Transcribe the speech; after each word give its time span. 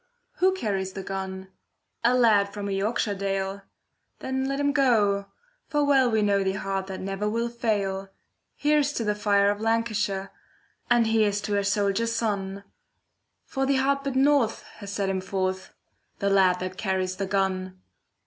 Who 0.37 0.53
carries 0.53 0.93
the 0.93 1.03
gun? 1.03 1.49
A 2.03 2.15
lad 2.15 2.51
from 2.51 2.67
a 2.67 2.71
Yorkshire 2.71 3.13
dale. 3.13 3.61
Then 4.17 4.45
let 4.47 4.59
him 4.59 4.71
go, 4.71 5.27
for 5.67 5.85
well 5.85 6.09
we 6.09 6.23
know 6.23 6.43
The 6.43 6.53
heart 6.53 6.87
that 6.87 6.99
never 6.99 7.29
will 7.29 7.49
fail. 7.49 8.09
Here's 8.55 8.93
to 8.93 9.03
the 9.03 9.13
fire 9.13 9.51
of 9.51 9.61
Lancashire, 9.61 10.31
And 10.89 11.05
here's 11.05 11.39
to 11.41 11.53
her 11.53 11.63
soldier 11.63 12.07
son! 12.07 12.63
For 13.45 13.67
the 13.67 13.75
hard 13.75 14.01
bit 14.01 14.15
north 14.15 14.63
has 14.77 14.91
sent 14.91 15.11
him 15.11 15.21
forth— 15.21 15.71
The 16.17 16.31
lad 16.31 16.59
that 16.61 16.77
carries 16.77 17.17
the 17.17 17.27
gun. 17.27 17.79